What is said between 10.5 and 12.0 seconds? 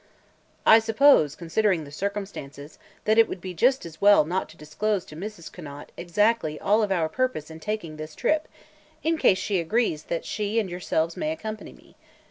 and yourselves may accompany me.